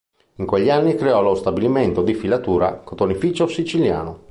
In 0.37 0.47
quegli 0.47 0.71
anni 0.71 0.95
creò 0.95 1.21
lo 1.21 1.35
stabilimento 1.35 2.01
di 2.01 2.15
filatura 2.15 2.77
"Cotonificio 2.77 3.45
siciliano". 3.45 4.17